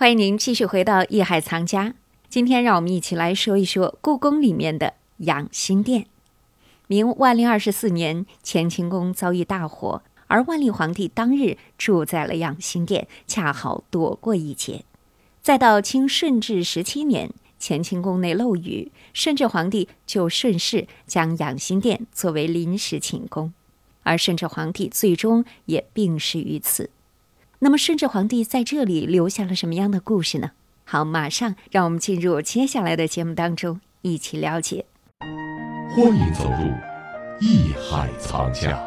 [0.00, 1.88] 欢迎您继续回到《艺海藏家》。
[2.30, 6.06] 今天，让我们一起来说一说故宫里面的养心殿。
[6.86, 14.86] 明万历二十四年，乾清宫遭遇大火，而万历皇帝当日住在了养心殿，恰好躲过一劫。
[15.42, 23.52] 再到清顺治十七年，乾清宫内漏雨，顺治皇帝就顺势将养心殿作为临时寝宫，
[24.04, 26.88] 而顺治皇帝最终也病逝于此。
[27.62, 30.52] 那么，顺治皇帝在这里留下了什么样的故事呢？
[30.86, 34.86] 好，马上让我们进入接下来的节目当中，一起了解。
[35.94, 36.72] 欢迎走入
[37.38, 38.82] 艺海藏家。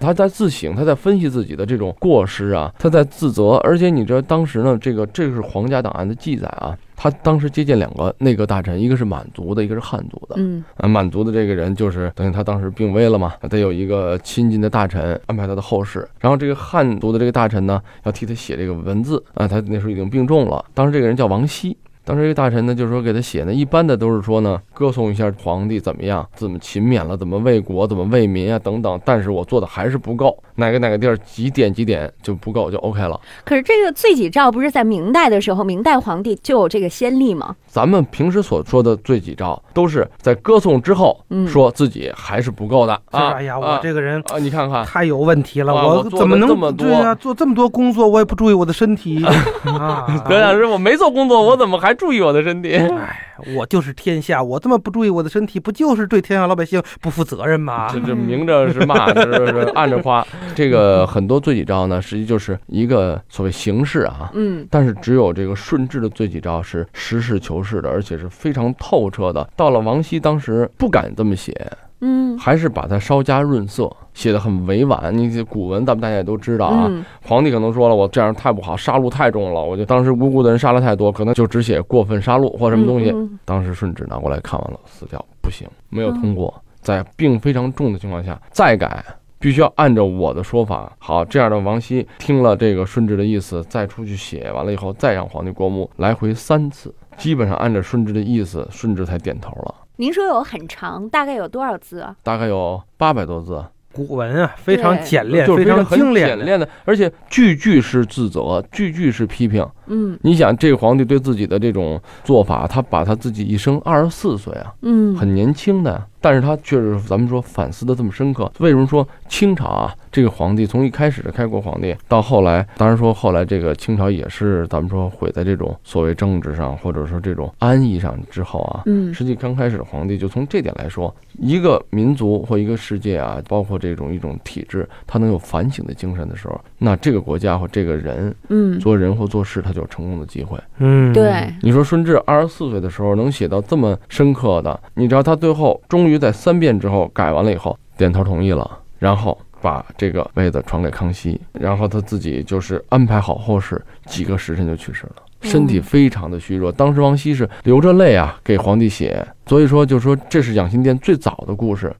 [0.00, 3.52] 他在自省，他在分析自己的这种过失啊，他在自责。
[3.58, 10.34] 而且你知道，当时呢，这个这个是皇家档案的记载啊，他当时接见两个内阁大臣，一个是满族的，一个是汉族的。
[10.36, 16.06] 嗯，啊，满族的这个人就是等于他当时病危了嘛，得有一个亲近的大臣安排他的后事。
[16.18, 20.64] 然后这个汉族的这个大臣呢，要替他写这个文字啊，他那时候已经病重了。
[20.74, 21.76] 当时这个人叫王熙。
[22.08, 28.98] 当时这个大臣呢，就是说给他写呢，一般的都是说呢，歌颂一下皇帝怎么样，怎么勤勉了，怎么为国，怎么为民啊等等。
[29.04, 33.20] 但是我做的还是不够，哪个哪个地儿几点几点就不够，就 OK 了。
[33.44, 37.54] 可是这个罪己诏不是在明代的时候，明代皇帝就有这个先例吗？
[37.66, 43.32] 咱们平时所说的罪己诏，都是在歌颂之后，说自己还是不够的啊。
[43.32, 47.14] 哎呀，我这个人啊，你看看太有问题了，我怎么能这么多对呀？
[47.14, 49.22] 做这么多工作，我也不注意我的身体
[49.68, 50.22] 啊。
[50.26, 51.97] 德老师，我没做工作，我怎么还？
[51.98, 57.88] 注意我的身体，哎，我就是天下，我这么不注意我的身体，不就是对天下老百姓不负责任吗？
[57.92, 60.24] 这这明着是骂，是是暗着夸。
[60.54, 69.48] 这个很多罪己诏呢，实际就是一个所谓形式啊，嗯，但是只有这个顺治的罪己诏是实事求是的，而且是非常透彻的。
[69.56, 71.54] 到了王熙当时不敢这么写。
[72.00, 75.16] 嗯，还是把它稍加润色，写的很委婉。
[75.16, 76.90] 你这古文，咱们大家也都知道啊。
[77.22, 79.60] 皇帝可能说了，我这样太不好，杀戮太重了。
[79.60, 83.14] 我就当时无辜的人杀了太多，可能就只写过分杀戮或什么东西。
[83.44, 86.54] 当时顺治拿过来看完了，撕掉，不行，没有通过。
[86.80, 89.04] 在病非常重的情况下再改，
[89.40, 90.90] 必须要按照我的说法。
[90.98, 99.74] 好，这样的王熙听了这个顺治的意思，再出去写完了以后，再让皇帝过目，来回三次，基本上按照顺治的意思，顺治才点头了。
[100.00, 102.14] 您说有很长，大概有多少字啊？
[102.22, 103.64] 大概有八百多字。
[103.92, 109.68] 古文啊，非常简练，非常精炼，简练的，而且句句是自责，句句是批评。
[109.88, 118.50] 嗯，你想，这个皇帝对自己的这种做法，他把他自己一生二十四岁啊，嗯，很年轻的，但是他却是咱们说反思的这么深刻。
[118.58, 140.58] 为什么说清朝啊，这个皇帝从一开始的开国皇帝，到后来，当然说后来这个清朝也是咱们说毁在这种所谓政治上，或者说这种安逸上之后啊，嗯，实际刚开始的皇帝就从这点来说，一个民族或一个世界啊，包括这种一种体制，他能有反省的精神的时候，那这个国家或这个人，嗯，做人或做事，他就有成功的机会。
[140.78, 141.52] 嗯，对。
[141.62, 156.70] 你说顺治二十四岁的时候能写到这么深刻的，你知道他最后终于在三遍之后改完了以后，点头同意了，然后把这个位子传给康熙，然后他自己就是安排好后事，几个时辰就去世了，身体非常的虚弱。
[156.70, 161.92] 当时王羲是流着泪啊给皇帝写，所以说就说这是养心殿最早的故事。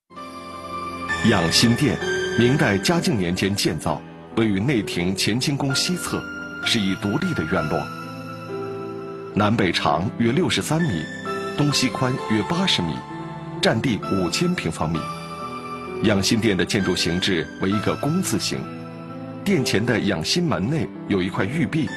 [1.28, 1.99] 养心殿，
[2.39, 4.00] 明代嘉靖年间建造，
[4.37, 6.16] 位于内廷乾清宫西侧。
[6.71, 7.83] 是一独立的院落，
[9.34, 11.03] 南北长约六十三米，
[11.56, 12.93] 东西宽约八十米，
[13.59, 14.99] 占地五千平方米。
[16.03, 18.61] 养心殿的建筑形制为一个工字形，
[19.43, 21.89] 殿前的养心门内有一块玉壁，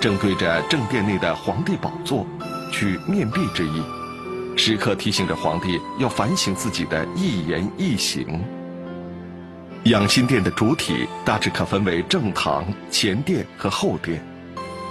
[0.00, 2.24] 正对着正殿内的皇帝宝座，
[2.70, 3.82] 取面壁之意，
[4.56, 8.40] 时刻提醒着皇帝要反省自己的一言一行。
[9.88, 14.22] 养心殿的主体大致可分为正堂、前殿和后殿，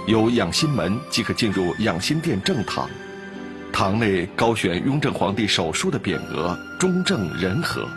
[0.08, 2.90] 有养心门即可进入养心殿正堂。
[3.72, 7.88] 堂内高悬雍正皇帝手书的匾额“中正仁和”，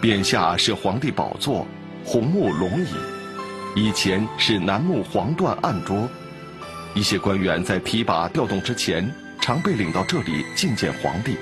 [0.00, 1.66] 匾下是皇帝宝座，
[2.06, 2.94] 红木龙椅，
[3.76, 6.08] 以前是楠木黄缎案桌。
[6.94, 9.06] 一些官员在提拔调动之前，
[9.42, 11.36] 常被领到这里觐见皇帝，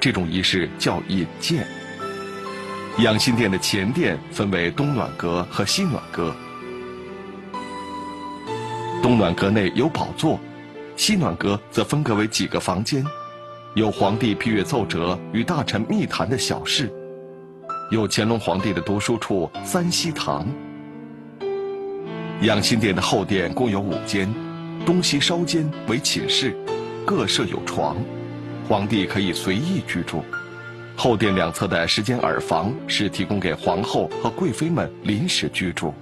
[0.00, 1.66] 这种仪式叫引见。
[2.98, 6.32] 养心殿的前殿分为东暖阁和西暖阁。
[9.02, 10.38] 东暖阁内有宝座，
[10.94, 13.04] 西暖阁则分隔为几个房间，
[13.74, 16.88] 有皇帝批阅奏折与大臣密谈的小室，
[17.90, 20.46] 有乾隆皇帝的读书处三希堂。
[22.42, 24.32] 养心殿的后殿共有五间，
[24.86, 26.56] 东西稍间为寝室，
[27.04, 27.96] 各设有床，
[28.68, 30.24] 皇帝可以随意居住。
[30.96, 35.92] 后殿两侧的十间耳房是提供给皇后和贵妃们临时居住。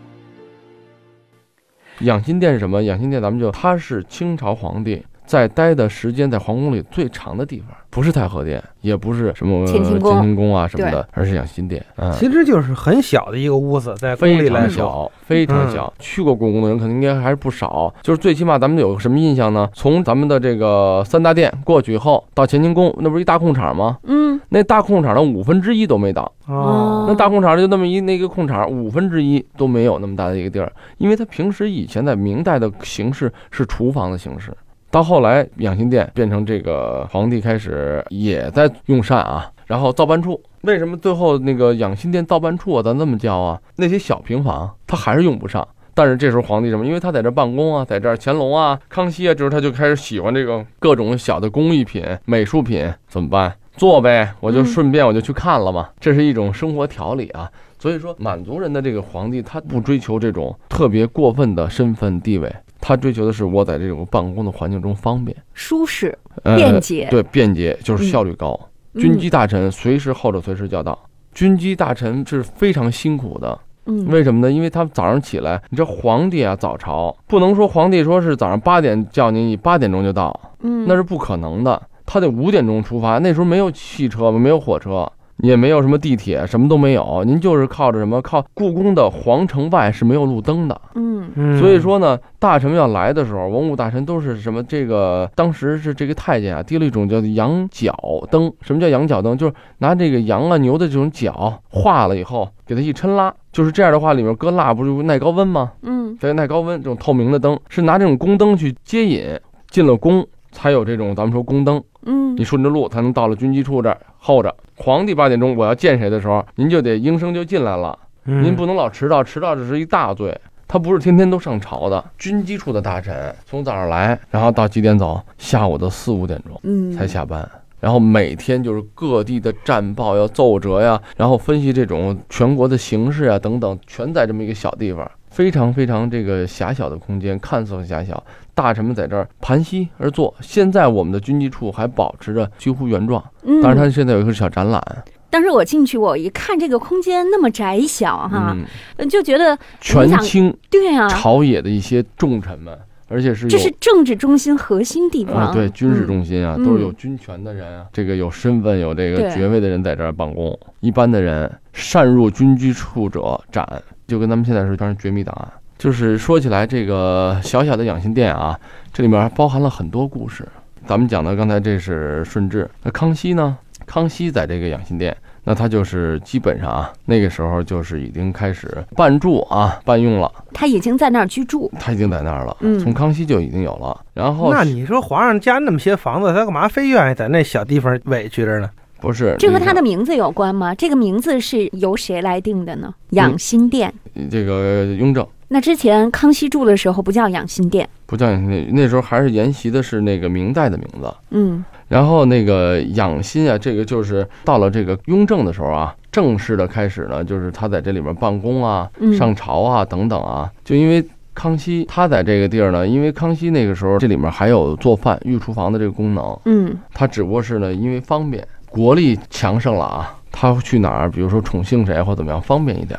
[2.00, 2.82] 养心殿是什么？
[2.82, 7.68] 养心殿咱们就他是清朝皇帝在待的时间在皇宫里最长的地方。
[7.88, 11.84] 不是太和殿，也不是什么乾清宫、乾清宫啊什么的，而是养心殿。
[11.96, 15.92] 嗯，其实就是很小的一个屋子，在宫里来说，非常小。
[15.98, 17.92] 去过故宫的人，肯定应该还是不少。
[18.00, 19.68] 就是最起码咱们有个什么印象呢？
[19.74, 23.98] 从咱们的这个三大殿过去以后，到乾清宫，那不是一大空场吗？
[24.04, 26.32] 嗯，那大空场的五分之一都没到。
[26.46, 34.50] 哦，那大空场就那么一那个空场，五分之一都没有那么大的一个地儿，因为它平时以前在明代的形式是厨房的形式。
[34.92, 40.38] 到后来，养心殿变成这个皇帝开始也在用膳啊，然后造办处。
[40.64, 42.82] 为什么最后那个养心殿造办处啊？
[42.82, 43.58] 咱这么叫啊？
[43.76, 45.66] 那些小平房他还是用不上。
[45.94, 46.84] 但是这时候皇帝什么？
[46.84, 53.50] 因为他在这办公啊，在这儿乾隆啊、康熙啊，就是他就开始喜欢这个各种小的工艺品、美术品，怎么办？
[53.78, 55.88] 做呗，我就顺便我就去看了嘛。
[55.98, 57.50] 这是一种生活调理啊。
[57.78, 62.54] 所以说，满族人的这个皇帝他不追求这种特别过分的身份地位。
[62.82, 67.06] 他追求的是我在这种办公的环境中方便、舒适、便捷。
[67.10, 68.58] 对，便捷就是效率高。
[68.98, 70.98] 军机大臣随时候着，随时叫到。
[71.32, 73.58] 军机大臣是非常辛苦的。
[73.86, 74.52] 嗯，为什么呢？
[74.52, 81.80] 因为他早上起来，你这皇帝啊，早朝不能说皇帝说是早上八点叫你，你八点钟就到，嗯，那是不可能的。
[82.04, 85.10] 他得五点钟出发，那时候没有汽车，没有火车。
[85.42, 87.22] 也没有什么地铁，什么都没有。
[87.26, 88.22] 您就是靠着什么？
[88.22, 90.80] 靠故宫的皇城外是没有路灯的。
[90.94, 94.62] 嗯，所以说呢，大臣们要来的时候，文武大臣都是什么？
[94.62, 97.92] 这个当时是这个太监啊，提了一种叫羊角
[98.30, 98.52] 灯。
[98.62, 99.36] 什么叫羊角灯？
[99.36, 105.72] 就是拿这个羊啊、牛的这种角化了以后，给它一抻拉，就是这样的话，里面搁蜡不就耐高温吗？
[105.82, 109.24] 嗯，对，耐高温这种透明的灯是拿这种宫灯去接引，
[109.70, 111.82] 进了宫才有这种咱们说宫灯。
[112.06, 114.54] 嗯，你顺着路才能到了军机处这儿候着。
[114.76, 117.98] 皇帝八点钟我要见谁的时候，您就得应声就进来了。
[118.24, 120.36] 您不能老迟到，迟到这是一大罪。
[120.68, 125.20] 他不是天天都上朝的，军机处的大臣从早上来，然后到几点走？
[125.36, 127.46] 下午的四五点钟，嗯，才下班。
[127.78, 135.10] 然后每天就是各地的战报要奏折呀，然后分析这种全国的形势啊等等，全在这么一个小地方。
[135.28, 138.22] 非常非常这个狭小的空间，看似很狭小，
[138.54, 140.34] 大臣们在这儿盘膝而坐。
[140.40, 144.82] 现在我们的军机处还保持着几乎原状，嗯，但是它现在有一个小展览。
[145.30, 148.54] 当时我进去，我一看这个空间那么窄小哈，
[148.98, 152.78] 嗯，就觉得权倾对啊，朝野的一些重臣们，
[153.08, 163.66] 而且是这是政治中心核心地方，对军事中心啊，都是有军权的人啊，这个有身份有这个爵位的人在这儿办公，一般的人擅入军机处者斩。
[164.06, 165.50] 就跟咱们现在是全是绝密档案，
[165.82, 168.56] 就是说起来这个小小的养心殿啊，
[168.92, 170.46] 这里面包含了很多故事。
[170.86, 173.58] 咱们讲的刚才这是顺治，那康熙呢？
[173.84, 180.30] 康熙在这个养心殿，那他就是基本上啊，那个时候就是已经开始半住啊，半用了。
[180.52, 182.56] 他已经在那儿居住，他已经在那儿了。
[182.60, 184.00] 嗯，从康熙就已经有了。
[184.14, 188.70] 然后那你说皇上家那么些房子，他干嘛非愿意在那小地方委屈着呢？
[189.00, 190.72] 不是，这和他的名字有关吗？
[190.76, 192.94] 这个名字是由谁来定的呢？
[193.10, 193.92] 养心殿，
[194.30, 195.26] 这个雍正。
[195.52, 201.14] 那之前康熙住的时候不叫养心殿，不叫养心殿，那时候还是沿袭的是那个明代的名字。
[201.28, 208.88] 嗯，然后那个养心啊，这个就是到了这个雍正的时候啊，正式的开始呢，就是他在这里面办公啊、
[209.18, 210.50] 上朝啊等等啊。
[210.64, 211.04] 就因为
[211.34, 216.40] 康熙他在这个地儿呢，因为康熙那个时候这里面还有做饭、御厨房的这个功能。
[216.46, 218.42] 嗯，他只不过是呢，因为方便。
[218.70, 221.10] 国力强盛了啊，他去哪儿？
[221.10, 222.98] 比如说宠幸谁或怎么样，方便一点，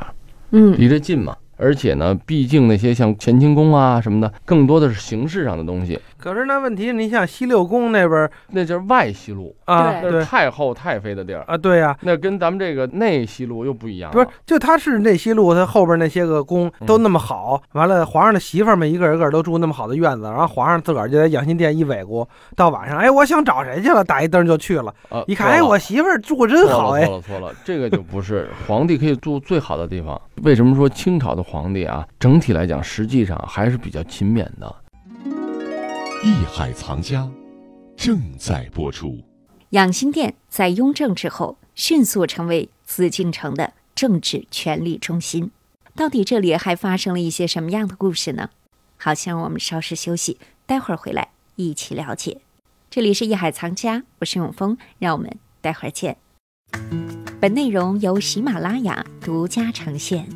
[0.52, 1.36] 嗯，离着近嘛。
[1.64, 5.98] 而且呢，毕竟那些像乾清宫啊什么的，更多的是形式上的东西。
[6.24, 14.10] 可是那问题，你像西六宫那边，那就是外西路啊，那是太后太妃的地儿啊，对呀，那跟咱们这个内西路又不一样。
[14.10, 22.26] 不是，就他是内西路，他后边那些个宫都那么好，完了皇上的媳妇们一个一个都住那么好的院子，然后皇上自个儿就在养心殿一尾咕，
[22.56, 24.96] 到晚上，哎，我想找谁去了，打一灯就去了。
[25.28, 30.20] 一看，哎，我媳妇住真好，哎，错了错了，这个就不是皇帝可以住最好的地方。
[30.44, 34.68] 为什么说清朝的皇帝啊，整体来讲实际上还是比较勤勉的？
[36.26, 37.24] 《艺海藏家》
[37.98, 39.22] 正在播出。
[39.72, 45.52] 养心殿在雍正之后迅速成为紫禁城的政治权力中心。
[45.96, 48.52] 到底这里还发生了一些什么样的故事呢？
[48.96, 52.40] 好，先让我们稍事休息，待会儿回来一起了解。
[52.90, 56.16] 这里是《艺海藏家》，我是永峰，让我们待会儿见。
[57.42, 60.30] 本内容由喜马拉雅独家呈现。